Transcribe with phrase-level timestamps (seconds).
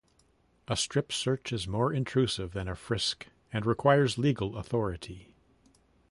[0.67, 5.29] A strip search is more intrusive than a frisk and requires legal authority.